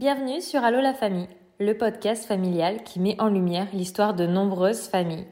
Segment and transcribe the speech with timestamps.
[0.00, 4.88] Bienvenue sur Allo la famille, le podcast familial qui met en lumière l'histoire de nombreuses
[4.88, 5.26] familles.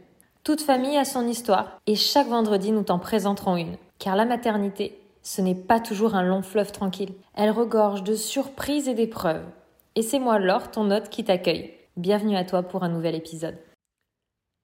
[0.44, 3.78] Toute famille a son histoire et chaque vendredi nous t'en présenterons une.
[3.99, 7.15] Car la maternité, ce n'est pas toujours un long fleuve tranquille.
[7.33, 9.46] Elle regorge de surprises et d'épreuves.
[9.95, 11.73] Et c'est moi Laure, ton hôte, qui t'accueille.
[11.96, 13.57] Bienvenue à toi pour un nouvel épisode.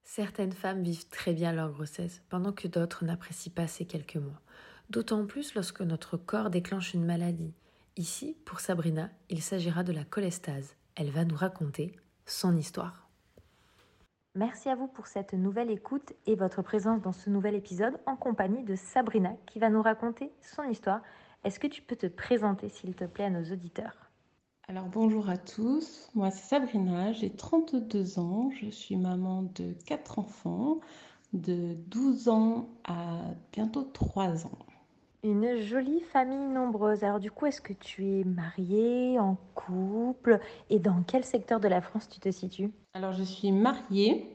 [0.02, 4.42] Certaines femmes vivent très bien leur grossesse, pendant que d'autres n'apprécient pas ces quelques mois.
[4.90, 7.54] D'autant plus lorsque notre corps déclenche une maladie.
[7.96, 10.74] Ici, pour Sabrina, il s'agira de la cholestase.
[10.96, 11.94] Elle va nous raconter
[12.26, 13.08] son histoire.
[14.34, 18.16] Merci à vous pour cette nouvelle écoute et votre présence dans ce nouvel épisode en
[18.16, 21.02] compagnie de Sabrina qui va nous raconter son histoire.
[21.44, 24.10] Est-ce que tu peux te présenter s'il te plaît à nos auditeurs?
[24.66, 30.18] Alors bonjour à tous, moi c'est Sabrina, j'ai 32 ans, je suis maman de 4
[30.18, 30.80] enfants,
[31.32, 33.20] de 12 ans à
[33.52, 34.63] bientôt 3 ans.
[35.24, 37.02] Une jolie famille nombreuse.
[37.02, 40.38] Alors du coup, est-ce que tu es mariée, en couple?
[40.68, 42.70] Et dans quel secteur de la France tu te situes?
[42.92, 44.28] Alors je suis mariée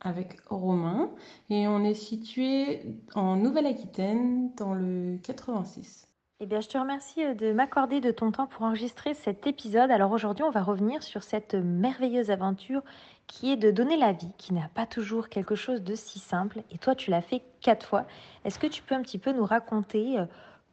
[0.00, 1.10] avec Romain
[1.50, 2.80] et on est situé
[3.14, 6.08] en Nouvelle-Aquitaine dans le 86.
[6.42, 9.90] Eh bien, je te remercie euh, de m'accorder de ton temps pour enregistrer cet épisode.
[9.90, 12.82] Alors aujourd'hui, on va revenir sur cette merveilleuse aventure
[13.30, 16.62] qui est de donner la vie, qui n'a pas toujours quelque chose de si simple.
[16.70, 18.04] Et toi, tu l'as fait quatre fois.
[18.44, 20.26] Est-ce que tu peux un petit peu nous raconter euh,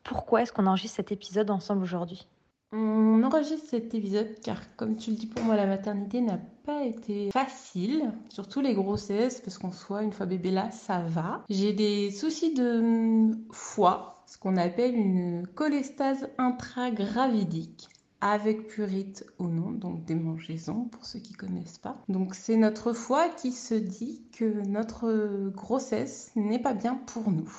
[0.04, 2.28] pourquoi est-ce qu'on enregistre cet épisode ensemble aujourd'hui?
[2.74, 6.84] On enregistre cet épisode car, comme tu le dis pour moi, la maternité n'a pas
[6.84, 11.44] été facile, surtout les grossesses, parce qu'en soit, une fois bébé là, ça va.
[11.50, 17.88] J'ai des soucis de hum, foie ce qu'on appelle une cholestase intragravidique
[18.22, 21.98] avec purite ou non, donc démangeaison pour ceux qui connaissent pas.
[22.10, 27.52] Donc c'est notre foie qui se dit que notre grossesse n'est pas bien pour nous.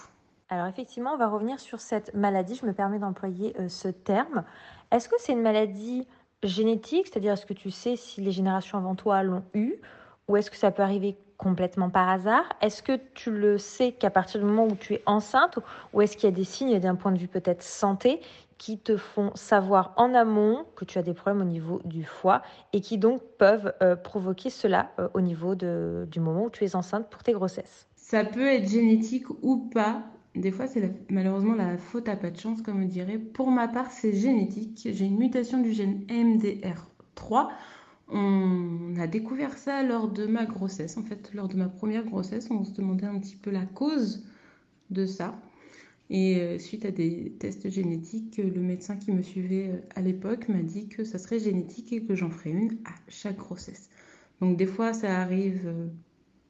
[0.50, 4.44] Alors effectivement, on va revenir sur cette maladie, je me permets d'employer euh, ce terme.
[4.90, 6.06] Est-ce que c'est une maladie
[6.42, 9.74] génétique, c'est-à-dire est-ce que tu sais si les générations avant toi l'ont eu,
[10.26, 12.44] ou est-ce que ça peut arriver complètement par hasard?
[12.60, 15.58] Est-ce que tu le sais qu'à partir du moment où tu es enceinte?
[15.92, 18.20] Ou est-ce qu'il y a des signes d'un point de vue peut-être santé
[18.58, 22.42] qui te font savoir en amont que tu as des problèmes au niveau du foie
[22.72, 26.76] et qui donc peuvent euh, provoquer cela euh, au niveau du moment où tu es
[26.76, 30.02] enceinte pour tes grossesses Ça peut être génétique ou pas.
[30.34, 33.18] Des fois, c'est malheureusement la faute à pas de chance, comme on dirait.
[33.18, 34.88] Pour ma part, c'est génétique.
[34.92, 37.48] J'ai une mutation du gène MDR3
[38.10, 40.96] on a découvert ça lors de ma grossesse.
[40.96, 44.24] En fait, lors de ma première grossesse, on se demandait un petit peu la cause
[44.90, 45.34] de ça.
[46.10, 50.48] Et euh, suite à des tests génétiques, le médecin qui me suivait euh, à l'époque
[50.48, 53.90] m'a dit que ça serait génétique et que j'en ferais une à chaque grossesse.
[54.40, 55.88] Donc des fois, ça arrive euh,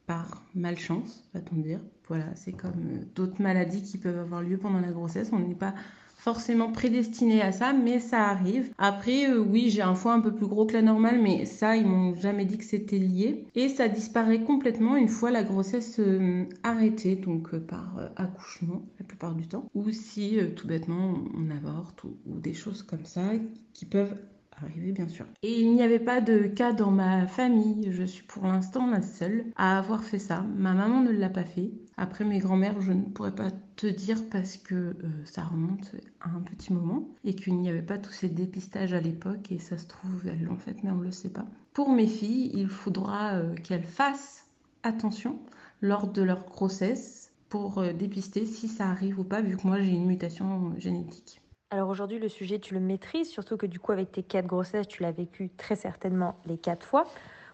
[0.05, 1.81] par malchance, va-t-on dire.
[2.07, 5.29] Voilà, c'est comme d'autres maladies qui peuvent avoir lieu pendant la grossesse.
[5.33, 5.75] On n'est pas
[6.19, 8.71] forcément prédestiné à ça, mais ça arrive.
[8.77, 11.77] Après, euh, oui, j'ai un foie un peu plus gros que la normale, mais ça,
[11.77, 13.45] ils m'ont jamais dit que c'était lié.
[13.55, 19.05] Et ça disparaît complètement une fois la grossesse euh, arrêtée, donc euh, par accouchement la
[19.05, 23.31] plupart du temps, ou si tout bêtement on avorte ou, ou des choses comme ça
[23.73, 24.15] qui peuvent
[24.63, 25.25] arriver bien sûr.
[25.41, 27.89] Et il n'y avait pas de cas dans ma famille.
[27.91, 30.45] Je suis pour l'instant la seule à avoir fait ça.
[30.57, 31.71] Ma maman ne l'a pas fait.
[32.01, 34.95] Après mes grands-mères, je ne pourrais pas te dire parce que euh,
[35.25, 39.01] ça remonte à un petit moment et qu'il n'y avait pas tous ces dépistages à
[39.01, 41.43] l'époque et ça se trouve elles l'ont fait mais on ne le sait pas.
[41.73, 44.47] Pour mes filles, il faudra euh, qu'elles fassent
[44.83, 45.39] attention
[45.81, 49.81] lors de leur grossesse pour euh, dépister si ça arrive ou pas vu que moi
[49.81, 51.41] j'ai une mutation génétique.
[51.69, 54.87] Alors aujourd'hui, le sujet, tu le maîtrises, surtout que du coup, avec tes quatre grossesses,
[54.87, 57.07] tu l'as vécu très certainement les quatre fois.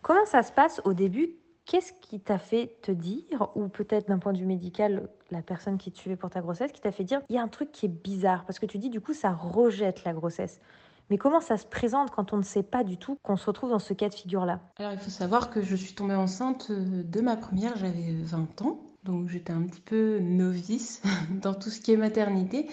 [0.04, 1.32] Comment ça se passe au début
[1.66, 5.80] Qu'est-ce qui t'a fait te dire, ou peut-être d'un point de vue médical, la personne
[5.80, 7.72] qui te suivait pour ta grossesse, qui t'a fait dire, il y a un truc
[7.72, 10.62] qui est bizarre, parce que tu dis, du coup, ça rejette la grossesse.
[11.10, 13.72] Mais comment ça se présente quand on ne sait pas du tout qu'on se retrouve
[13.72, 14.60] dans ce cas de figure-là?
[14.78, 18.64] Alors il faut savoir que je suis tombée enceinte euh, de ma première, j'avais 20
[18.64, 21.04] ans, donc j'étais un petit peu novice
[21.42, 22.68] dans tout ce qui est maternité.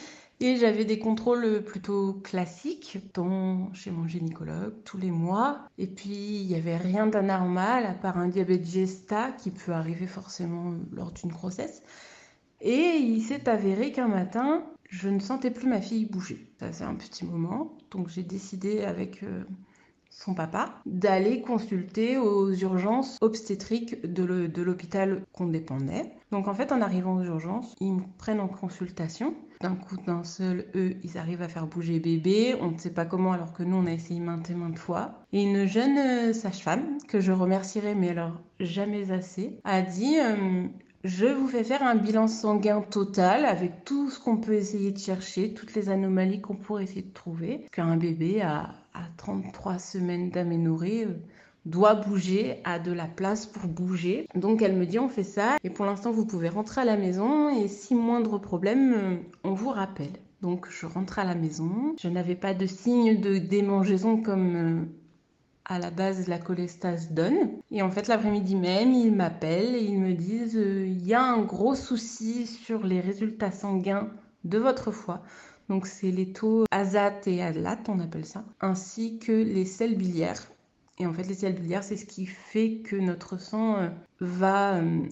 [0.44, 5.60] Et j'avais des contrôles plutôt classiques, dont chez mon gynécologue tous les mois.
[5.78, 10.08] Et puis, il n'y avait rien d'anormal à part un diabète gesta qui peut arriver
[10.08, 11.80] forcément lors d'une grossesse.
[12.60, 16.50] Et il s'est avéré qu'un matin, je ne sentais plus ma fille bouger.
[16.58, 17.78] Ça fait un petit moment.
[17.92, 19.44] Donc, j'ai décidé avec euh,
[20.10, 26.10] son papa d'aller consulter aux urgences obstétriques de l'hôpital qu'on dépendait.
[26.32, 30.24] Donc, en fait, en arrivant aux urgences, ils me prennent en consultation d'un coup d'un
[30.24, 32.56] seul, eux, ils arrivent à faire bouger bébé.
[32.60, 35.20] On ne sait pas comment, alors que nous, on a essayé maintes et maintes fois.
[35.34, 40.64] Et une jeune euh, sage-femme, que je remercierai, mais alors jamais assez, a dit euh,
[41.04, 44.98] Je vous fais faire un bilan sanguin total avec tout ce qu'on peut essayer de
[44.98, 47.66] chercher, toutes les anomalies qu'on pourrait essayer de trouver.
[47.72, 51.14] Qu'un bébé à, à 33 semaines d'aménorrhée euh,
[51.64, 54.26] doit bouger, a de la place pour bouger.
[54.34, 56.96] Donc elle me dit on fait ça et pour l'instant vous pouvez rentrer à la
[56.96, 60.12] maison et si moindre problème, euh, on vous rappelle.
[60.40, 61.94] Donc je rentre à la maison.
[62.00, 64.84] Je n'avais pas de signe de démangeaison comme euh,
[65.64, 67.60] à la base la cholestase donne.
[67.70, 71.22] Et en fait, l'après-midi même, ils m'appellent et ils me disent euh, il y a
[71.22, 74.10] un gros souci sur les résultats sanguins
[74.44, 75.22] de votre foie.
[75.68, 80.51] Donc, c'est les taux azat et alat, on appelle ça, ainsi que les sels biliaires.
[80.98, 83.88] Et en fait, les sels biliaires, c'est ce qui fait que notre sang euh,
[84.20, 85.02] va euh,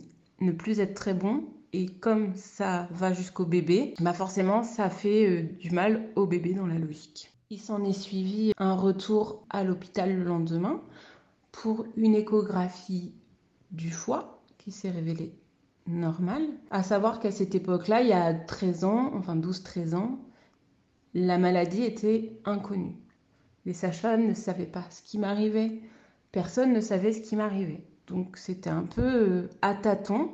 [0.40, 1.44] ne plus être très bon.
[1.72, 6.66] Et comme ça va jusqu'au bébé, bah forcément, ça fait du mal au bébé dans
[6.66, 7.30] la logique.
[7.50, 10.82] Il s'en est suivi un retour à l'hôpital le lendemain
[11.52, 13.12] pour une échographie
[13.70, 15.32] du foie qui s'est révélée
[15.86, 16.46] normale.
[16.70, 20.18] À savoir qu'à cette époque-là, il y a 13 ans, enfin 12-13 ans,
[21.14, 22.94] la maladie était inconnue.
[23.66, 25.80] Les sages-femmes ne savaient pas ce qui m'arrivait.
[26.32, 27.82] Personne ne savait ce qui m'arrivait.
[28.06, 30.30] Donc c'était un peu euh, à tâtons,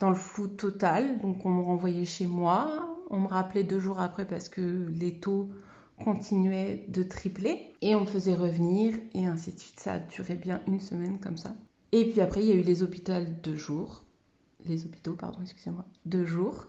[0.00, 1.20] dans le flou total.
[1.20, 2.96] Donc on me renvoyait chez moi.
[3.10, 5.48] On me rappelait deux jours après parce que les taux
[6.04, 9.80] continuait de tripler et on me faisait revenir et ainsi de suite.
[9.80, 11.54] Ça a duré bien une semaine comme ça.
[11.92, 13.12] Et puis après, il y a eu les hôpitaux
[13.42, 14.04] de jour,
[14.66, 16.66] les hôpitaux, pardon, excusez-moi, de jour,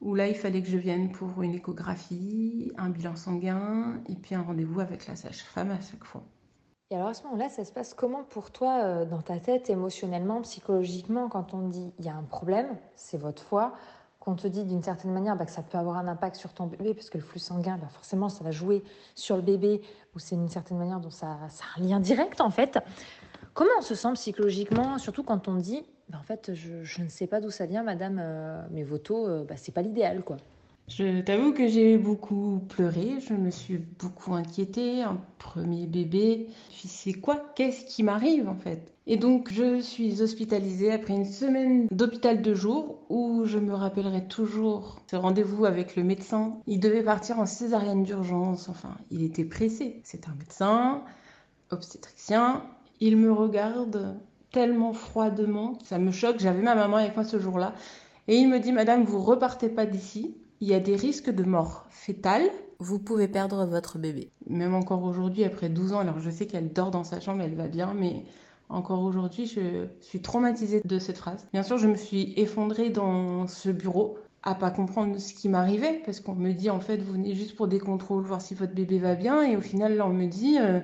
[0.00, 4.34] où là, il fallait que je vienne pour une échographie, un bilan sanguin et puis
[4.34, 6.22] un rendez-vous avec la sage-femme à chaque fois.
[6.90, 9.68] Et alors à ce moment-là, ça se passe comment pour toi euh, dans ta tête,
[9.68, 13.74] émotionnellement, psychologiquement, quand on dit il y a un problème, c'est votre foi
[14.20, 16.66] qu'on te dit d'une certaine manière bah, que ça peut avoir un impact sur ton
[16.66, 18.82] bébé, parce que le flux sanguin, bah, forcément, ça va jouer
[19.14, 19.82] sur le bébé,
[20.14, 22.78] ou c'est d'une certaine manière dont ça, ça, a un lien direct en fait.
[23.52, 27.26] Comment on se sent psychologiquement, surtout quand on dit, bah, en fait, je, ne sais
[27.26, 30.36] pas d'où ça vient, madame, euh, mais vos taux, euh, bah, c'est pas l'idéal, quoi.
[30.88, 36.46] Je t'avoue que j'ai beaucoup pleuré, je me suis beaucoup inquiétée, un premier bébé.
[36.72, 37.52] Je c'est quoi?
[37.54, 38.90] Qu'est-ce qui m'arrive en fait?
[39.06, 44.28] Et donc je suis hospitalisée après une semaine d'hôpital de jour où je me rappellerai
[44.28, 46.56] toujours ce rendez-vous avec le médecin.
[46.66, 50.00] Il devait partir en césarienne d'urgence, enfin il était pressé.
[50.04, 51.04] C'est un médecin,
[51.70, 52.64] obstétricien.
[53.00, 54.18] Il me regarde
[54.52, 56.38] tellement froidement, ça me choque.
[56.38, 57.74] J'avais ma maman avec moi ce jour-là.
[58.26, 61.44] Et il me dit, Madame, vous repartez pas d'ici il y a des risques de
[61.44, 62.42] mort fétale.
[62.80, 64.30] Vous pouvez perdre votre bébé.
[64.46, 67.54] Même encore aujourd'hui, après 12 ans, alors je sais qu'elle dort dans sa chambre, elle
[67.54, 68.24] va bien, mais
[68.68, 71.46] encore aujourd'hui, je suis traumatisée de cette phrase.
[71.52, 76.00] Bien sûr, je me suis effondrée dans ce bureau à pas comprendre ce qui m'arrivait,
[76.04, 78.74] parce qu'on me dit en fait, vous venez juste pour des contrôles, voir si votre
[78.74, 80.80] bébé va bien, et au final, là, on me dit, euh,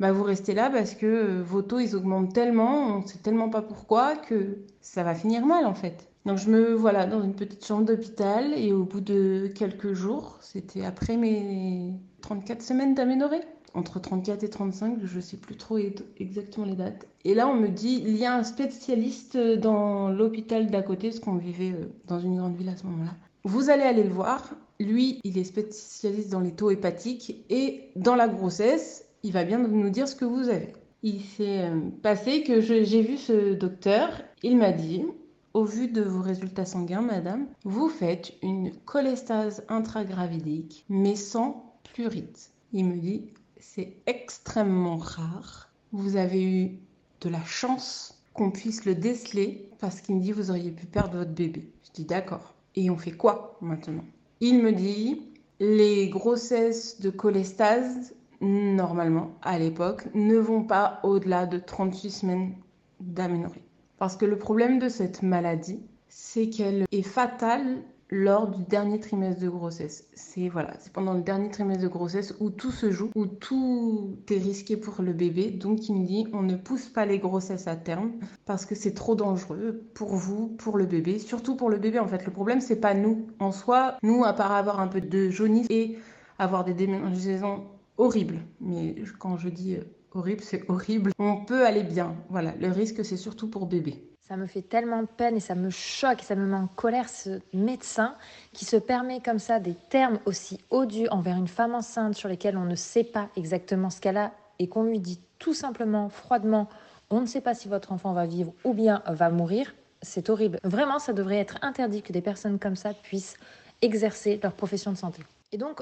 [0.00, 3.50] bah, vous restez là parce que euh, vos taux, ils augmentent tellement, on sait tellement
[3.50, 6.08] pas pourquoi, que ça va finir mal en fait.
[6.24, 10.38] Donc je me voilà dans une petite chambre d'hôpital et au bout de quelques jours,
[10.40, 11.92] c'était après mes
[12.22, 13.42] 34 semaines d'aménorrhée,
[13.74, 15.78] entre 34 et 35, je ne sais plus trop
[16.18, 17.06] exactement les dates.
[17.24, 21.20] Et là on me dit il y a un spécialiste dans l'hôpital d'à côté, parce
[21.20, 23.12] qu'on vivait euh, dans une grande ville à ce moment-là.
[23.44, 24.50] Vous allez aller le voir.
[24.78, 29.58] Lui, il est spécialiste dans les taux hépatiques et dans la grossesse, il va bien
[29.58, 30.72] nous dire ce que vous avez.
[31.02, 35.04] Il s'est euh, passé que j'ai vu ce docteur, il m'a dit
[35.52, 42.50] au vu de vos résultats sanguins, madame, vous faites une cholestase intragravidique, mais sans plurite.
[42.72, 45.70] Il me dit, c'est extrêmement rare.
[45.92, 46.78] Vous avez eu
[47.20, 51.18] de la chance qu'on puisse le déceler parce qu'il me dit, vous auriez pu perdre
[51.18, 51.68] votre bébé.
[51.84, 52.54] Je dis, d'accord.
[52.76, 54.04] Et on fait quoi maintenant?
[54.40, 55.20] Il me dit,
[55.58, 62.54] les grossesses de cholestase, normalement, à l'époque, ne vont pas au-delà de 38 semaines
[63.00, 63.64] d'aménorrhée.
[63.98, 69.40] Parce que le problème de cette maladie, c'est qu'elle est fatale lors du dernier trimestre
[69.40, 70.08] de grossesse.
[70.14, 74.16] C'est voilà, c'est pendant le dernier trimestre de grossesse où tout se joue, où tout
[74.30, 75.50] est risqué pour le bébé.
[75.50, 78.12] Donc il me dit on ne pousse pas les grossesses à terme
[78.46, 82.08] parce que c'est trop dangereux pour vous, pour le bébé, surtout pour le bébé en
[82.08, 82.24] fait.
[82.24, 85.66] Le problème c'est pas nous en soi, nous à part avoir un peu de jaunisse
[85.70, 85.96] et
[86.38, 87.64] avoir des démangeaisons
[88.00, 88.40] horribles.
[88.60, 91.12] Mais quand je dis euh, horrible, c'est horrible.
[91.18, 92.16] On peut aller bien.
[92.28, 94.06] Voilà, le risque, c'est surtout pour bébé.
[94.20, 97.08] Ça me fait tellement peine et ça me choque et ça me met en colère
[97.08, 98.14] ce médecin
[98.52, 102.56] qui se permet comme ça des termes aussi odieux envers une femme enceinte sur lesquels
[102.56, 106.68] on ne sait pas exactement ce qu'elle a et qu'on lui dit tout simplement, froidement,
[107.10, 109.74] on ne sait pas si votre enfant va vivre ou bien va mourir.
[110.00, 110.60] C'est horrible.
[110.62, 113.36] Vraiment, ça devrait être interdit que des personnes comme ça puissent
[113.82, 115.22] exercer leur profession de santé.
[115.50, 115.80] Et donc,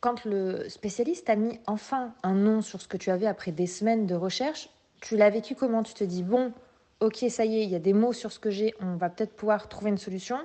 [0.00, 3.66] quand le spécialiste a mis enfin un nom sur ce que tu avais après des
[3.66, 5.82] semaines de recherche, tu l'as vécu comment?
[5.82, 6.52] Tu te dis, bon,
[7.00, 9.10] ok, ça y est, il y a des mots sur ce que j'ai, on va
[9.10, 10.38] peut-être pouvoir trouver une solution,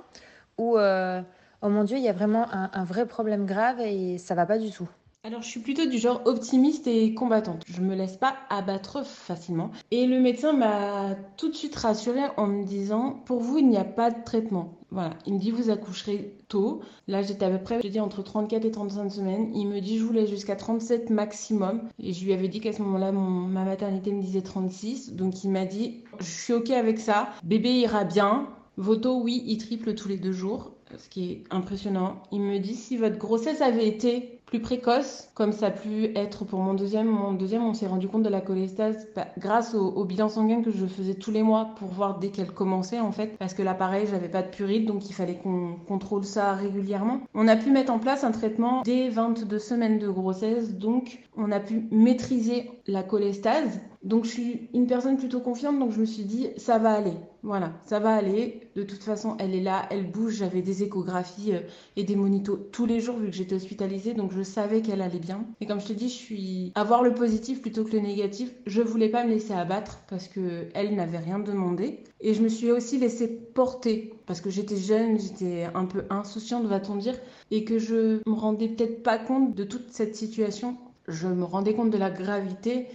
[0.58, 1.22] ou euh,
[1.62, 4.46] oh mon Dieu, il y a vraiment un, un vrai problème grave et ça va
[4.46, 4.88] pas du tout?
[5.26, 7.64] Alors, je suis plutôt du genre optimiste et combattante.
[7.66, 9.70] Je me laisse pas abattre facilement.
[9.90, 13.78] Et le médecin m'a tout de suite rassurée en me disant Pour vous, il n'y
[13.78, 14.74] a pas de traitement.
[14.90, 15.14] Voilà.
[15.24, 16.82] Il me dit Vous accoucherez tôt.
[17.08, 19.50] Là, j'étais à peu près, je dis, entre 34 et 35 semaines.
[19.54, 21.88] Il me dit Je voulais jusqu'à 37 maximum.
[21.98, 25.14] Et je lui avais dit qu'à ce moment-là, ma maternité me disait 36.
[25.14, 27.30] Donc, il m'a dit Je suis OK avec ça.
[27.44, 28.46] Bébé ira bien.
[28.76, 32.22] Vos taux, oui, ils triplent tous les deux jours ce qui est impressionnant.
[32.32, 36.44] Il me dit si votre grossesse avait été plus précoce, comme ça a pu être
[36.44, 40.04] pour mon deuxième, mon deuxième, on s'est rendu compte de la cholestase bah, grâce au,
[40.04, 43.36] bilan sanguin que je faisais tous les mois pour voir dès qu'elle commençait en fait,
[43.36, 47.22] parce que là pareil, j'avais pas de purite, donc il fallait qu'on contrôle ça régulièrement.
[47.34, 51.50] On a pu mettre en place un traitement dès 22 semaines de grossesse, donc on
[51.50, 53.80] a pu maîtriser la cholestase.
[54.04, 57.14] Donc je suis une personne plutôt confiante, donc je me suis dit ça va aller.
[57.42, 58.70] Voilà, ça va aller.
[58.76, 60.36] De toute façon, elle est là, elle bouge.
[60.36, 61.60] J'avais des échographies euh,
[61.96, 65.18] et des monitos tous les jours vu que j'étais hospitalisée, donc je savais qu'elle allait
[65.18, 65.44] bien.
[65.60, 68.50] Et comme je te dis, je suis avoir le positif plutôt que le négatif.
[68.66, 72.00] Je voulais pas me laisser abattre parce que elle n'avait rien demandé.
[72.20, 76.64] Et je me suis aussi laissée porter parce que j'étais jeune, j'étais un peu insouciante,
[76.64, 77.18] va-t-on dire,
[77.50, 80.76] et que je me rendais peut-être pas compte de toute cette situation.
[81.08, 82.86] Je me rendais compte de la gravité,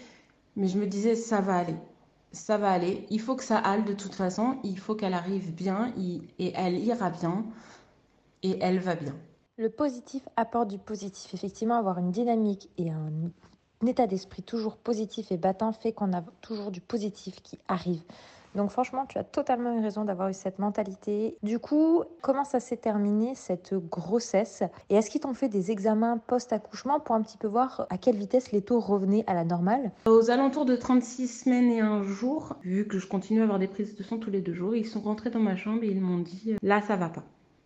[0.56, 1.75] mais je me disais ça va aller
[2.32, 3.06] ça va aller.
[3.10, 4.58] Il faut que ça aille de toute façon.
[4.63, 7.46] Il faut qu'elle arrive bien et elle ira bien
[8.44, 9.15] et elle va bien.
[9.58, 11.34] Le positif apporte du positif.
[11.34, 13.12] Effectivement, avoir une dynamique et un,
[13.86, 18.01] état d'esprit toujours positif et battant fait qu'on a toujours du positif qui arrive.
[18.56, 21.38] Donc franchement, tu as totalement eu raison d'avoir eu cette mentalité.
[21.44, 24.63] Du coup, comment ça s'est terminé cette grossesse?
[24.89, 28.15] Et est-ce qu'ils t'ont fait des examens post-accouchement pour un petit peu voir à quelle
[28.15, 29.91] vitesse les taux revenaient à la normale?
[30.06, 33.68] Aux alentours de 36 semaines et un jour, vu que je continue à avoir des
[33.68, 36.01] prises de sang tous les deux jours, ils sont rentrés dans ma chambre et ils
[36.01, 37.24] m'ont dit là ça va pas.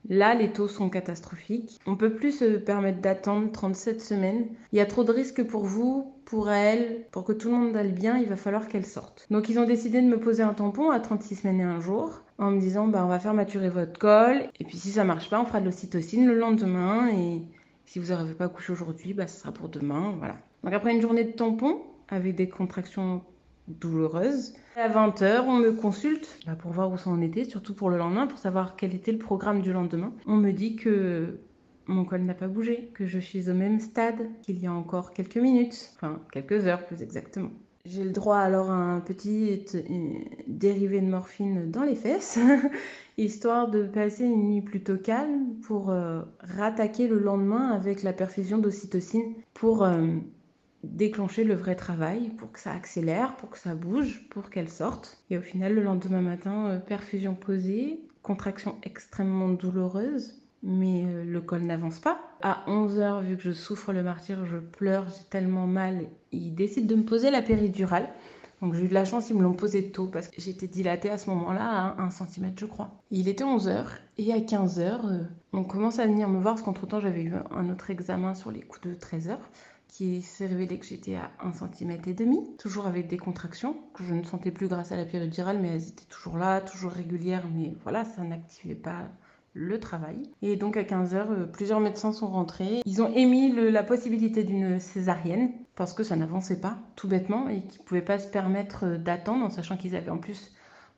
[0.10, 1.80] Là, les taux sont catastrophiques.
[1.86, 4.48] On peut plus se permettre d'attendre 37 semaines.
[4.74, 7.76] Il y a trop de risques pour vous, pour elle, pour que tout le monde
[7.76, 9.28] aille bien, il va falloir qu'elle sorte.
[9.30, 12.22] Donc ils ont décidé de me poser un tampon à 36 semaines et un jour
[12.38, 15.30] en me disant bah on va faire maturer votre col et puis si ça marche
[15.30, 17.42] pas, on fera de l'ocytocine le lendemain et
[17.86, 20.38] si vous n'arrivez pas à coucher aujourd'hui, bah ce sera pour demain, voilà.
[20.64, 23.22] Donc après une journée de tampon avec des contractions
[23.68, 24.54] douloureuse.
[24.76, 27.98] À 20h, on me consulte bah, pour voir où ça en était, surtout pour le
[27.98, 30.12] lendemain, pour savoir quel était le programme du lendemain.
[30.26, 31.40] On me dit que
[31.88, 35.12] mon col n'a pas bougé, que je suis au même stade qu'il y a encore
[35.12, 37.52] quelques minutes, enfin quelques heures plus exactement.
[37.86, 39.66] J'ai le droit alors à un petit
[40.48, 42.40] dérivé de morphine dans les fesses,
[43.18, 48.58] histoire de passer une nuit plutôt calme pour euh, rattaquer le lendemain avec la perfusion
[48.58, 50.08] d'ocytocine pour euh,
[50.84, 55.22] déclencher le vrai travail pour que ça accélère, pour que ça bouge, pour qu'elle sorte.
[55.30, 61.42] Et au final, le lendemain matin, euh, perfusion posée, contraction extrêmement douloureuse, mais euh, le
[61.42, 62.20] col n'avance pas.
[62.42, 66.88] À 11h, vu que je souffre le martyr, je pleure, j'ai tellement mal, ils décident
[66.88, 68.10] de me poser la péridurale.
[68.62, 71.10] Donc j'ai eu de la chance, ils me l'ont posé tôt parce que j'étais dilatée
[71.10, 72.92] à ce moment-là à 1 cm je crois.
[73.12, 77.02] Il était 11h et à 15h, euh, on commence à venir me voir parce qu'entre-temps
[77.02, 79.38] j'avais eu un autre examen sur les coups de 13h
[79.90, 84.04] qui s'est révélé que j'étais à 1 cm et demi, toujours avec des contractions que
[84.06, 87.46] je ne sentais plus grâce à la péridurale, mais elles étaient toujours là, toujours régulières,
[87.54, 89.10] mais voilà, ça n'activait pas
[89.54, 90.18] le travail.
[90.42, 92.82] Et donc à 15h, euh, plusieurs médecins sont rentrés.
[92.86, 97.62] Ils ont émis la possibilité d'une césarienne parce que ça n'avançait pas, tout bêtement, et
[97.62, 100.52] qu'ils ne pouvaient pas se permettre euh, d'attendre, en sachant qu'ils avaient en plus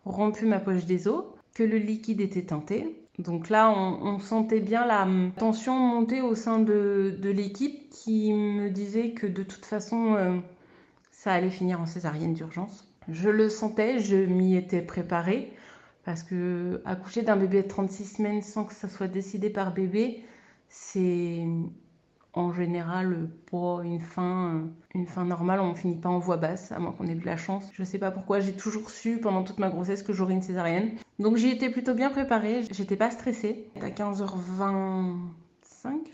[0.06, 3.02] rompu ma poche des os, que le liquide était teinté.
[3.18, 5.08] Donc là, on, sentait bien la
[5.38, 10.38] tension monter au sein de, l'équipe qui me disait que de toute façon, euh,
[11.12, 12.86] ça allait finir en césarienne d'urgence.
[13.08, 15.54] Je le sentais, je m'y étais préparée
[16.06, 20.24] parce que accoucher d'un bébé de 36 semaines sans que ça soit décidé par bébé,
[20.70, 21.46] c'est
[22.34, 26.80] en général pour une fin, une fin normale, on finit pas en voix basse, à
[26.80, 27.66] moins qu'on ait de la chance.
[27.74, 30.92] Je sais pas pourquoi, j'ai toujours su pendant toute ma grossesse que j'aurais une césarienne.
[31.18, 33.70] Donc j'y étais plutôt bien préparée, j'étais pas stressée.
[33.82, 35.16] À 15h25,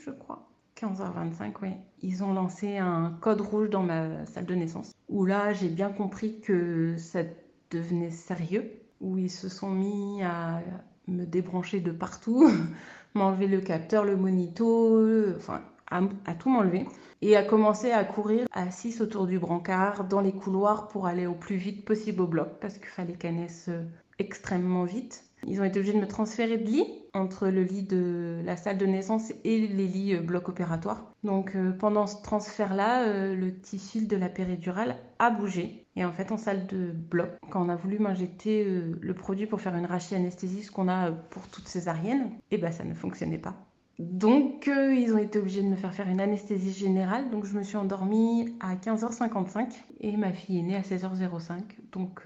[0.05, 0.47] je crois.
[0.79, 1.71] 15h25, oui.
[2.01, 4.93] Ils ont lancé un code rouge dans ma salle de naissance.
[5.09, 7.23] Où là, j'ai bien compris que ça
[7.71, 8.80] devenait sérieux.
[9.01, 10.61] Où ils se sont mis à
[11.07, 12.49] me débrancher de partout,
[13.13, 16.85] m'enlever le capteur, le monito, enfin à, tout m'enlever
[17.21, 21.27] et à commencer à courir à 6 autour du brancard dans les couloirs pour aller
[21.27, 23.83] au plus vite possible au bloc parce qu'il fallait qu'elle naisse euh,
[24.17, 25.25] extrêmement vite.
[25.45, 28.77] Ils ont été obligés de me transférer de lit entre le lit de la salle
[28.77, 31.11] de naissance et les lits euh, bloc opératoire.
[31.23, 35.85] Donc euh, pendant ce transfert-là, euh, le petit fil de la péridurale a bougé.
[35.95, 39.59] Et en fait, en salle de bloc, quand on a voulu m'injecter le produit pour
[39.59, 43.37] faire une anesthésie, ce qu'on a pour toutes césariennes, et eh ben ça ne fonctionnait
[43.37, 43.55] pas.
[43.99, 47.29] Donc, ils ont été obligés de me faire faire une anesthésie générale.
[47.29, 49.67] Donc, je me suis endormie à 15h55
[49.99, 51.61] et ma fille est née à 16h05.
[51.91, 52.23] Donc,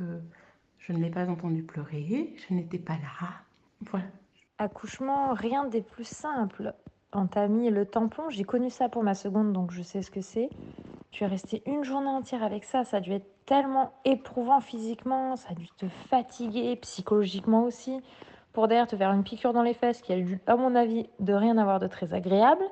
[0.77, 2.36] je ne l'ai pas entendue pleurer.
[2.48, 3.30] Je n'étais pas là.
[3.89, 4.06] Voilà.
[4.58, 6.74] Accouchement, rien des plus simples.
[7.12, 10.12] On t'a mis le tampon, j'ai connu ça pour ma seconde, donc je sais ce
[10.12, 10.50] que c'est.
[11.12, 15.36] Tu es resté une journée entière avec ça, ça a dû être tellement éprouvant physiquement,
[15.36, 18.00] ça a dû te fatiguer psychologiquement aussi,
[18.54, 21.08] pour derrière te faire une piqûre dans les fesses qui a dû, à mon avis,
[21.20, 22.64] de rien avoir de très agréable.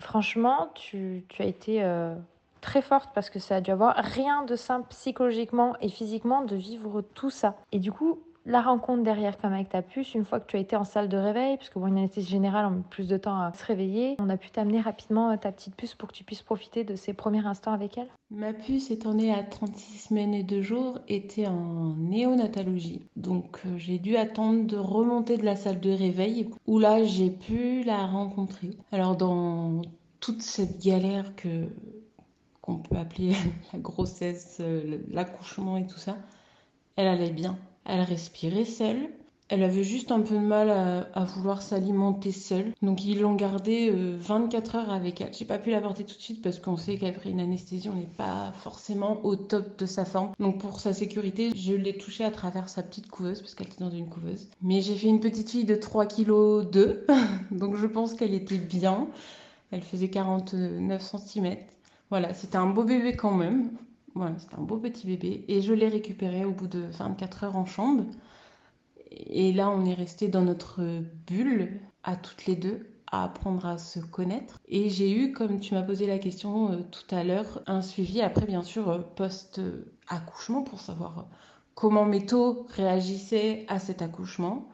[0.00, 2.14] Franchement, tu, as été euh,
[2.60, 6.56] très forte parce que ça a dû avoir rien de simple psychologiquement et physiquement de
[6.56, 7.56] vivre tout ça.
[7.72, 10.60] Et du coup, la rencontre derrière comme avec ta puce, une fois que tu as
[10.60, 13.38] été en salle de réveil, puisque bon, une anesthésie générale, on met plus de temps
[13.38, 16.24] à se réveiller, on a pu t'amener rapidement euh, ta petite puce pour que tu
[16.24, 20.34] puisses profiter de ces premiers instants avec elle Ma puce, étant née à 36 semaines
[20.34, 23.02] et 2 jours, était en néonatologie.
[23.16, 27.30] Donc euh, j'ai dû attendre de remonter de la salle de réveil, où là j'ai
[27.30, 28.70] pu la rencontrer.
[28.92, 29.82] Alors dans
[30.20, 31.66] toute cette galère que
[32.60, 33.32] qu'on peut appeler
[33.72, 36.16] la grossesse, euh, l'accouchement et tout ça,
[36.96, 37.58] elle allait bien.
[37.92, 39.08] Elle respirait seule.
[39.48, 42.72] Elle avait juste un peu de mal à, vouloir s'alimenter seule.
[42.82, 45.34] Donc ils l'ont gardée 24 euh, heures avec elle.
[45.34, 47.96] J'ai pas pu la porter tout de suite parce qu'on sait qu'après une anesthésie, on
[47.96, 50.30] n'est pas forcément au top de sa forme.
[50.38, 53.82] Donc pour sa sécurité, je l'ai touchée à travers sa petite couveuse parce qu'elle était
[53.82, 54.46] dans une couveuse.
[54.62, 57.06] Mais j'ai fait une petite fille de 3 kg 2.
[57.50, 59.08] Donc je pense qu'elle était bien.
[59.72, 61.56] Elle faisait 49 cm.
[62.08, 63.72] Voilà, c'était un beau bébé quand même.
[64.14, 65.44] Voilà, c'était un beau petit bébé.
[65.48, 68.06] Et je l'ai récupéré au bout de 24 heures en chambre.
[69.10, 70.82] Et là, on est resté dans notre
[71.26, 74.58] bulle, à toutes les deux, à apprendre à se connaître.
[74.68, 78.20] Et j'ai eu, comme tu m'as posé la question euh, tout à l'heure, un suivi
[78.20, 81.28] après, bien sûr, euh, post-accouchement pour savoir
[81.74, 84.68] comment mes taux réagissaient à cet accouchement.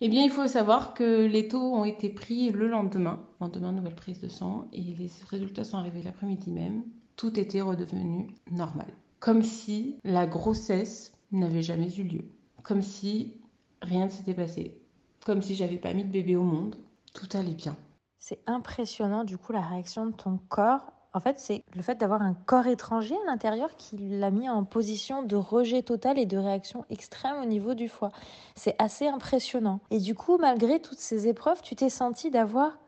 [0.00, 3.94] Eh bien, il faut savoir que les taux ont été pris le lendemain, lendemain nouvelle
[3.94, 6.84] prise de sang, et les résultats sont arrivés l'après-midi même
[7.16, 8.86] tout était redevenu normal.
[9.20, 12.24] Comme si la grossesse n'avait jamais eu lieu.
[12.62, 13.34] Comme si
[13.82, 14.78] rien ne s'était passé.
[15.24, 16.76] Comme si j'avais pas mis de bébé au monde.
[17.14, 17.76] Tout allait bien.
[18.18, 20.92] C'est impressionnant du coup la réaction de ton corps.
[21.12, 24.64] En fait, c'est le fait d'avoir un corps étranger à l'intérieur qui l'a mis en
[24.64, 28.10] position de rejet total et de réaction extrême au niveau du foie.
[28.56, 29.78] C'est assez impressionnant.
[29.90, 32.78] Et du coup, malgré toutes ces épreuves, tu t'es senti d'avoir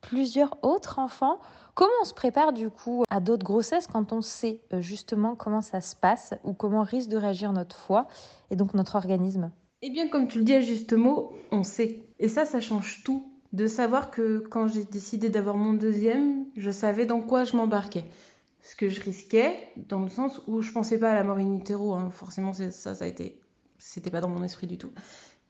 [0.00, 1.40] plusieurs autres enfants
[1.74, 5.60] Comment on se prépare du coup à d'autres grossesses quand on sait euh, justement comment
[5.60, 8.06] ça se passe ou comment risque de réagir notre foie
[8.50, 9.50] et donc notre organisme?
[9.82, 11.98] Eh bien, comme tu le dis à juste mot, on sait.
[12.20, 13.28] Et ça, ça change tout.
[13.52, 18.04] De savoir que quand j'ai décidé d'avoir mon deuxième, je savais dans quoi je m'embarquais.
[18.62, 21.56] Ce que je risquais, dans le sens où je pensais pas à la mort in
[21.56, 22.10] utero, hein.
[22.10, 23.38] forcément ça, ça a été,
[23.78, 24.92] c'était pas dans mon esprit du tout.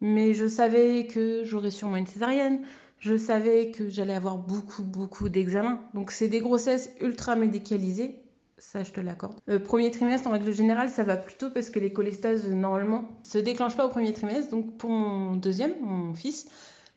[0.01, 2.65] Mais je savais que j'aurais sûrement une césarienne,
[3.05, 5.79] je savais que j'allais avoir beaucoup, beaucoup d'examens.
[5.93, 8.23] Donc, c'est des grossesses ultra médicalisées.
[8.57, 9.35] Ça, je te l'accorde.
[9.45, 13.37] Le premier trimestre, en règle générale, ça va plutôt parce que les cholestases, normalement, se
[13.37, 14.51] déclenchent pas au premier trimestre.
[14.51, 16.47] Donc, pour mon deuxième, mon fils,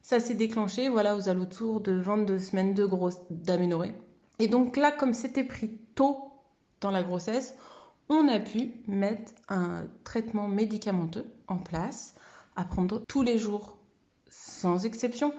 [0.02, 3.94] ça s'est déclenché, voilà, aux alentours de 22 semaines de grosse d'aménorrhée.
[4.40, 6.32] Et donc là, comme c'était pris tôt
[6.80, 7.54] dans la grossesse,
[8.08, 12.16] on a pu mettre un traitement médicamenteux en place
[12.56, 13.78] à prendre tous les jours,
[14.30, 15.34] sans exception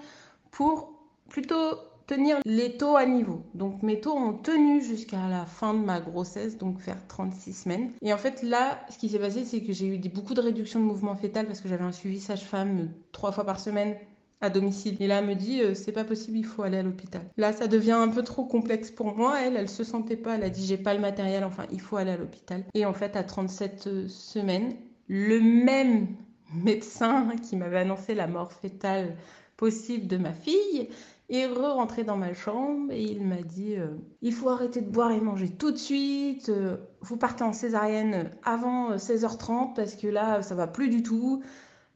[0.59, 0.92] pour
[1.29, 3.44] plutôt tenir les taux à niveau.
[3.55, 7.92] Donc mes taux ont tenu jusqu'à la fin de ma grossesse, donc vers 36 semaines.
[8.03, 10.81] Et en fait là, ce qui s'est passé, c'est que j'ai eu beaucoup de réduction
[10.81, 13.94] de mouvement fœtal parce que j'avais un suivi sage-femme euh, trois fois par semaine
[14.40, 14.97] à domicile.
[14.99, 17.23] Et là, elle me dit, euh, c'est pas possible, il faut aller à l'hôpital.
[17.37, 19.40] Là, ça devient un peu trop complexe pour moi.
[19.40, 20.35] Elle, elle se sentait pas.
[20.35, 22.64] Elle a dit, j'ai pas le matériel, enfin, il faut aller à l'hôpital.
[22.75, 24.75] Et en fait, à 37 euh, semaines,
[25.07, 26.09] le même
[26.53, 29.16] médecin qui m'avait annoncé la mort fœtale
[29.59, 30.88] possible de ma fille
[31.29, 33.88] et re-rentré dans ma chambre et il m'a dit euh,
[34.23, 38.31] il faut arrêter de boire et manger tout de suite, euh, vous partez en césarienne
[38.44, 41.42] avant 16h30 euh, parce que là ça va plus du tout,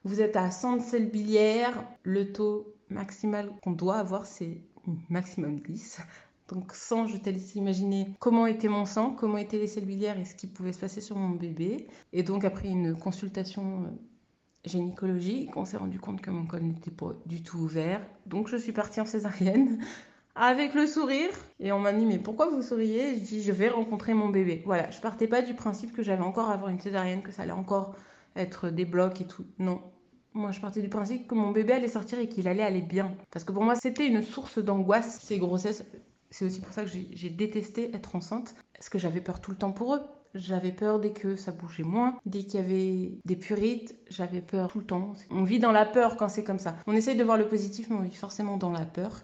[0.05, 4.61] vous êtes à 100 de sel biliaire, le taux maximal qu'on doit avoir c'est
[5.09, 6.01] maximum 10.
[6.49, 10.19] Donc sans, je te laisse imaginer comment était mon sang, comment étaient les selles biliaires
[10.19, 11.87] et ce qui pouvait se passer sur mon bébé.
[12.13, 13.87] Et donc après une consultation
[14.65, 18.01] gynécologie qu'on s'est rendu compte que mon col n'était pas du tout ouvert.
[18.27, 19.85] Donc je suis partie en césarienne
[20.35, 23.17] avec le sourire et on m'a dit mais pourquoi vous souriez?
[23.17, 24.63] Je dis je vais rencontrer mon bébé.
[24.65, 27.53] Voilà, je partais pas du principe que j'allais encore avoir une césarienne, que ça allait
[27.53, 27.95] encore
[28.37, 29.45] être des blocs et tout.
[29.59, 29.81] Non,
[30.35, 33.15] moi, je partais du principe que mon bébé allait sortir et qu'il allait aller bien.
[33.31, 35.85] Parce que pour moi, c'était une source d'angoisse, ces grossesses.
[36.31, 39.59] C'est aussi pour ça que j'ai détesté être enceinte, parce que j'avais peur tout le
[39.59, 40.01] temps pour eux.
[40.35, 44.73] J'avais peur dès que ça bougeait moins, dès qu'il y avait des purites, j'avais peur
[44.73, 45.13] tout le temps.
[45.31, 46.77] On vit dans la peur quand c'est comme ça.
[46.87, 49.21] On essaye de voir le positif, mais on vit forcément dans la peur.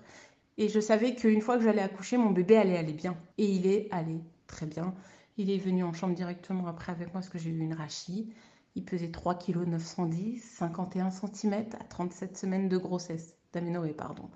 [0.59, 3.17] Et je savais qu'une fois que j'allais accoucher, mon bébé allait aller bien.
[3.39, 4.95] Et il est allé très bien.
[5.39, 8.35] Il est venu en chambre directement après avec moi parce que j'ai eu une rachie.
[8.75, 14.31] Il pesait 3 kg 910, 51 cm à 37 semaines de grossesse, d'aménorrhée, pardon.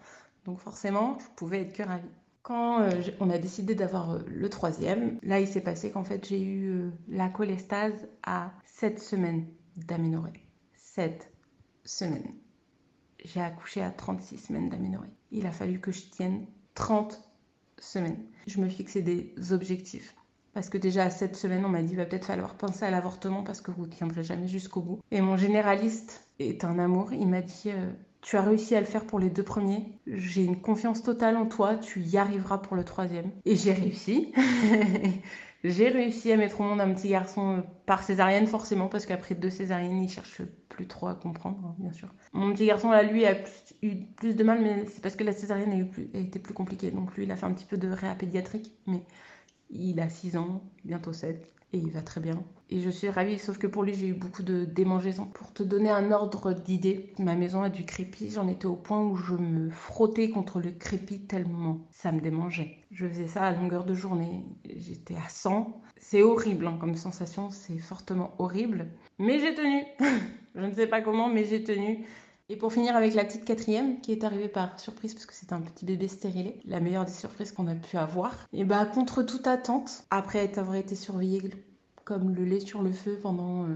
[0.44, 2.08] Donc forcément, je pouvais être que ravie.
[2.42, 6.26] Quand euh, on a décidé d'avoir euh, le troisième, là il s'est passé qu'en fait
[6.26, 10.44] j'ai eu euh, la cholestase à 7 semaines d'aménorrhée.
[10.74, 11.32] 7
[11.84, 12.34] semaines.
[13.24, 15.12] J'ai accouché à 36 semaines d'aménorrhée.
[15.30, 17.22] Il a fallu que je tienne 30
[17.78, 18.24] semaines.
[18.48, 20.14] Je me fixais des objectifs.
[20.52, 23.42] Parce que déjà à 7 semaines, on m'a dit, va peut-être falloir penser à l'avortement
[23.42, 25.00] parce que vous ne tiendrez jamais jusqu'au bout.
[25.10, 27.12] Et mon généraliste est un amour.
[27.12, 27.70] Il m'a dit,
[28.22, 29.84] tu as réussi à le faire pour les deux premiers.
[30.06, 31.76] J'ai une confiance totale en toi.
[31.76, 33.32] Tu y arriveras pour le troisième.
[33.44, 34.32] Et j'ai réussi.
[35.64, 39.34] j'ai réussi à mettre au monde un petit garçon euh, par césarienne, forcément, parce qu'après
[39.34, 42.14] deux césariennes, il cherche plus trop à comprendre, hein, bien sûr.
[42.32, 43.34] Mon petit garçon, là, lui, a
[43.82, 46.92] eu plus de mal, mais c'est parce que la césarienne a, a été plus compliquée.
[46.92, 49.02] Donc lui, il a fait un petit peu de réa pédiatrique, mais
[49.68, 52.42] il a 6 ans, bientôt 7 et il va très bien.
[52.70, 55.26] Et je suis ravie, sauf que pour lui, j'ai eu beaucoup de démangeaisons.
[55.26, 58.30] Pour te donner un ordre d'idée, ma maison a du crépi.
[58.30, 62.78] J'en étais au point où je me frottais contre le crépi tellement ça me démangeait.
[62.90, 64.42] Je faisais ça à longueur de journée.
[64.76, 65.80] J'étais à 100.
[65.98, 68.88] C'est horrible hein, comme sensation, c'est fortement horrible.
[69.18, 69.84] Mais j'ai tenu.
[70.56, 72.04] je ne sais pas comment, mais j'ai tenu.
[72.52, 75.54] Et pour finir avec la petite quatrième qui est arrivée par surprise parce que c'était
[75.54, 78.36] un petit bébé stérilé, la meilleure des surprises qu'on a pu avoir.
[78.52, 81.40] Et bah contre toute attente, après avoir été surveillée
[82.04, 83.66] comme le lait sur le feu pendant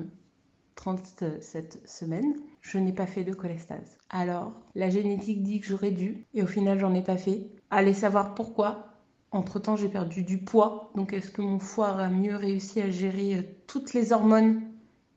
[0.74, 3.96] 37 euh, semaines, je n'ai pas fait de cholestase.
[4.10, 7.46] Alors, la génétique dit que j'aurais dû, et au final, j'en ai pas fait.
[7.70, 8.88] Allez savoir pourquoi.
[9.30, 10.92] Entre-temps, j'ai perdu du poids.
[10.94, 14.60] Donc, est-ce que mon foie a mieux réussi à gérer euh, toutes les hormones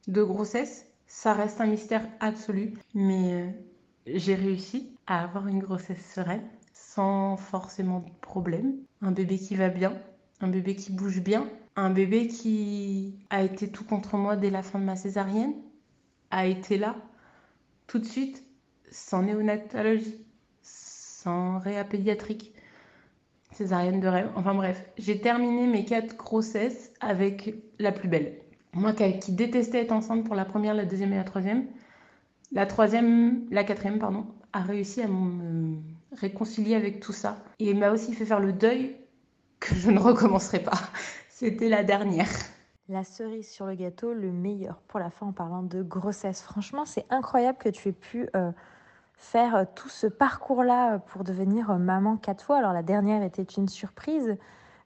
[0.08, 0.89] de grossesse?
[1.10, 3.50] Ça reste un mystère absolu, mais euh,
[4.06, 8.76] j'ai réussi à avoir une grossesse sereine, sans forcément de problème.
[9.02, 9.98] Un bébé qui va bien,
[10.40, 14.62] un bébé qui bouge bien, un bébé qui a été tout contre moi dès la
[14.62, 15.56] fin de ma césarienne,
[16.30, 16.96] a été là
[17.88, 18.46] tout de suite,
[18.92, 20.24] sans néonatologie,
[20.62, 22.54] sans réa pédiatrique,
[23.52, 24.30] césarienne de rêve.
[24.36, 28.40] Enfin bref, j'ai terminé mes quatre grossesses avec la plus belle.
[28.74, 31.66] Moi qui détestais être enceinte pour la première, la deuxième et la troisième,
[32.52, 35.78] la troisième, la quatrième, pardon, a réussi à me
[36.18, 37.38] réconcilier avec tout ça.
[37.60, 38.96] Et m'a aussi fait faire le deuil
[39.60, 40.80] que je ne recommencerai pas.
[41.30, 42.30] C'était la dernière.
[42.88, 46.42] La cerise sur le gâteau, le meilleur pour la fin en parlant de grossesse.
[46.42, 48.52] Franchement, c'est incroyable que tu aies pu euh,
[49.16, 52.58] faire euh, tout ce parcours-là euh, pour devenir maman quatre fois.
[52.58, 54.38] Alors la dernière était une surprise,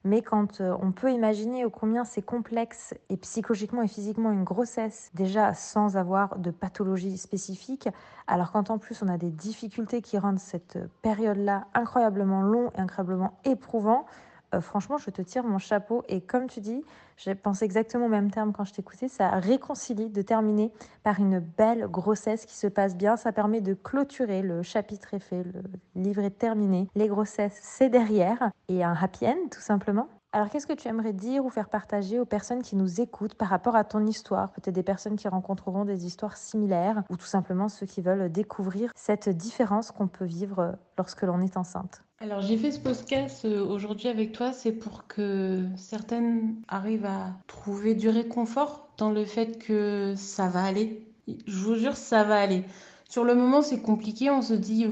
[0.03, 5.11] mais quand euh, on peut imaginer combien c'est complexe et psychologiquement et physiquement une grossesse,
[5.13, 7.87] déjà sans avoir de pathologie spécifique,
[8.27, 12.81] alors quand en plus on a des difficultés qui rendent cette période-là incroyablement long et
[12.81, 14.05] incroyablement éprouvant,
[14.53, 16.03] euh, franchement, je te tire mon chapeau.
[16.07, 16.83] Et comme tu dis,
[17.17, 20.71] j'ai pensé exactement au même terme quand je t'écoutais, ça réconcilie de terminer
[21.03, 23.17] par une belle grossesse qui se passe bien.
[23.17, 25.63] Ça permet de clôturer, le chapitre est fait, le
[25.95, 26.87] livre est terminé.
[26.95, 28.51] Les grossesses, c'est derrière.
[28.67, 30.07] Et un happy end, tout simplement.
[30.35, 33.49] Alors, qu'est-ce que tu aimerais dire ou faire partager aux personnes qui nous écoutent par
[33.49, 34.51] rapport à ton histoire?
[34.51, 38.91] Peut-être des personnes qui rencontreront des histoires similaires ou tout simplement ceux qui veulent découvrir
[38.95, 42.02] cette différence qu'on peut vivre lorsque l'on est enceinte.
[42.19, 47.35] Alors j'ai fait ce podcast euh, aujourd'hui avec toi, c'est pour que certaines arrivent à
[47.47, 51.05] trouver du réconfort dans le fait que ça va aller.
[51.27, 52.63] Je vous jure, ça va aller.
[53.09, 54.87] Sur le moment, c'est compliqué, on se dit,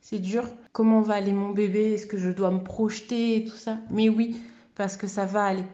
[0.00, 3.56] c'est dur, comment va aller mon bébé, est-ce que je dois me projeter et tout
[3.56, 3.78] ça?
[3.90, 4.36] Mais oui,
[4.74, 5.64] parce que ça va aller.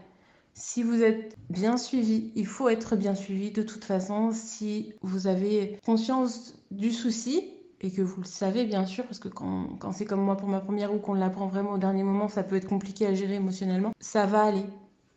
[0.54, 4.30] Si vous êtes bien suivi, il faut être bien suivi de toute façon.
[4.32, 7.42] Si vous avez conscience du souci,
[7.82, 10.60] et que vous le savez bien sûr, parce que quand, c'est comme moi pour ma
[10.60, 13.92] première ou qu'on l'apprend vraiment au dernier moment, ça peut être compliqué à gérer émotionnellement,
[14.00, 14.64] ça va aller.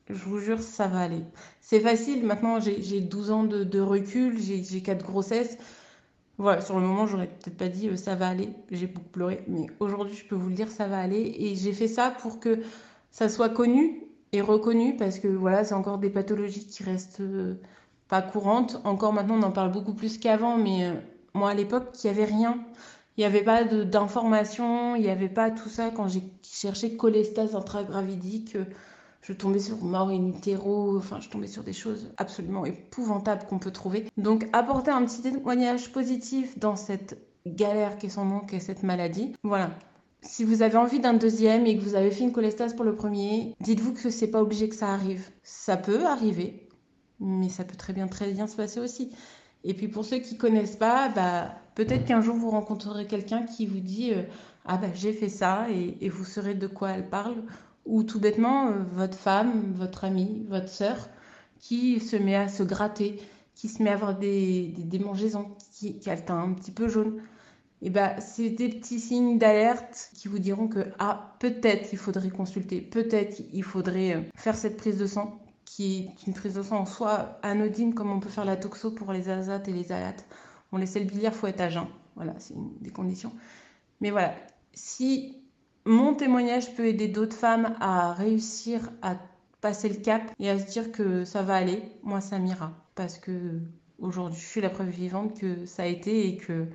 [0.10, 1.24] Je vous jure, ça va aller.
[1.62, 5.58] C'est facile, maintenant j'ai 12 ans de, de recul, j'ai 4 grossesses.
[6.38, 9.44] Voilà, sur le moment, j'aurais peut-être pas dit euh, ça va aller, j'ai beaucoup pleuré,
[9.48, 11.34] mais aujourd'hui, je peux vous le dire, ça va aller.
[11.38, 12.62] Et j'ai fait ça pour que
[13.12, 17.56] ça soit connu et reconnu, parce que voilà, c'est encore des pathologies qui restent euh,
[18.10, 18.82] pas courantes.
[18.84, 20.94] Encore maintenant, on en parle beaucoup plus qu'avant, mais euh,
[21.36, 22.60] moi, à l'époque, il n'y avait rien.
[23.18, 25.90] Il n'y avait pas d'informations, il n'y avait pas tout ça.
[25.90, 28.58] Quand j'ai cherché cholestase intragravidique,
[29.22, 30.32] je tombais sur mort in
[30.98, 34.10] enfin je tombais sur des choses absolument épouvantables qu'on peut trouver.
[34.18, 38.60] Donc apporter un petit témoignage positif dans cette galère qui est son nom, qui est
[38.60, 39.34] cette maladie.
[39.44, 39.72] Voilà.
[40.22, 42.96] Si vous avez envie d'un deuxième et que vous avez fait une cholestase pour le
[42.96, 45.30] premier, dites-vous que c'est pas obligé que ça arrive.
[45.44, 46.68] Ça peut arriver,
[47.20, 49.12] mais ça peut très bien très bien se passer aussi.
[49.66, 53.66] Et puis pour ceux qui connaissent pas, bah, peut-être qu'un jour vous rencontrerez quelqu'un qui
[53.66, 54.22] vous dit euh,
[54.64, 57.36] ah bah j'ai fait ça et, vous saurez de quoi elle parle
[57.86, 61.10] ou tout bêtement euh, votre femme, votre amie, votre sœur
[61.60, 63.20] qui se met à se gratter,
[63.56, 66.72] qui se met à avoir des, des démangeaisons, qui, qui a le teint un petit
[66.72, 67.22] peu jaune.
[67.82, 72.30] Et bah, c'est des petits signes d'alerte qui vous diront que ah peut-être il faudrait
[72.30, 76.64] consulter, peut-être il faudrait euh, faire cette prise de sang qui est une prise de
[76.64, 79.92] sang en soi anodine, comme on peut faire la toxo pour les azates et les
[79.92, 80.26] alates.
[80.72, 81.88] On laisse le biliaire, faut être à jeun.
[82.16, 83.34] Voilà, c'est une des conditions.
[84.02, 84.36] Mais voilà,
[84.74, 85.42] si
[85.86, 89.16] mon témoignage peut aider d'autres femmes à réussir à
[89.62, 92.72] passer le cap et à se dire que ça va aller, moi ça m'ira.
[92.96, 93.60] Parce que
[94.00, 96.68] aujourd'hui, je suis la preuve vivante que ça a été et que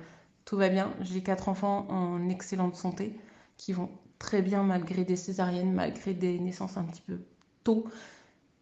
[0.45, 0.93] tout va bien.
[1.01, 3.17] J'ai quatre enfants en excellente santé
[3.57, 7.19] qui vont très bien malgré des césariennes, malgré des naissances un petit peu
[7.63, 7.85] tôt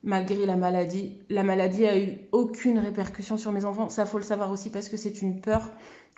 [0.04, 1.18] malgré la maladie.
[1.30, 3.90] La maladie a eu aucune répercussion sur mes enfants.
[3.90, 5.72] Ça, faut le savoir aussi parce que c'est une peur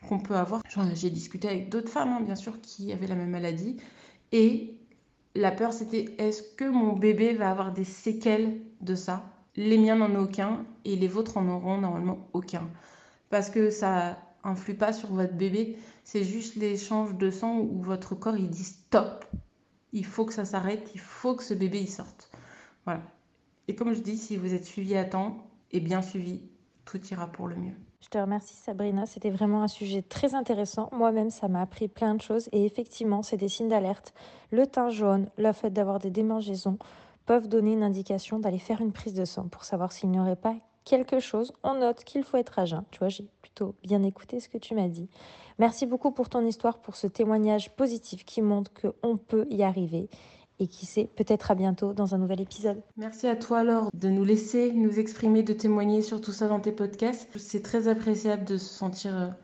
[0.08, 0.62] qu'on peut avoir.
[0.94, 3.78] J'ai discuté avec d'autres femmes, hein, bien sûr, qui avaient la même maladie.
[4.32, 4.76] Et
[5.36, 9.26] la peur, c'était est-ce que mon bébé va avoir des séquelles de ça?
[9.56, 12.70] Les miens n'en ont aucun et les vôtres en auront normalement aucun.
[13.30, 15.78] Parce que ça influe pas sur votre bébé.
[16.04, 19.26] C'est juste l'échange de sang où votre corps il dit stop.
[19.94, 20.90] Il faut que ça s'arrête.
[20.94, 22.32] Il faut que ce bébé il sorte.
[22.86, 23.02] Voilà.
[23.68, 25.38] Et comme je dis, si vous êtes suivi à temps
[25.72, 26.42] et bien suivi,
[26.86, 27.76] tout ira pour le mieux.
[28.02, 30.90] Je te remercie Sabrina, c'était vraiment un sujet très intéressant.
[30.92, 34.14] Moi-même, ça m'a appris plein de choses et effectivement, c'est des signes d'alerte.
[34.50, 36.78] Le teint jaune, le fait d'avoir des démangeaisons
[37.26, 40.36] peuvent donner une indication d'aller faire une prise de sang pour savoir s'il n'y aurait
[40.36, 41.54] pas quelque chose.
[41.64, 42.84] On note qu'il faut être à jeun.
[42.90, 45.08] Tu vois, j'ai plutôt bien écouté ce que tu m'as dit.
[45.60, 50.10] Merci beaucoup pour ton histoire, pour ce témoignage positif qui montre qu'on peut y arriver
[50.62, 52.82] et qui sait, peut-être à bientôt dans un nouvel épisode.
[52.96, 56.60] Merci à toi Laure de nous laisser nous exprimer, de témoigner sur tout ça dans
[56.60, 57.28] tes podcasts.
[57.38, 59.36] C'est très appréciable de se sentir,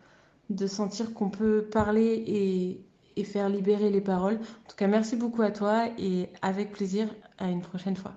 [0.51, 4.35] de sentir qu'on peut parler et, et faire libérer les paroles.
[4.35, 7.07] En tout cas, merci beaucoup à toi et avec plaisir
[7.39, 8.13] à une prochaine fois.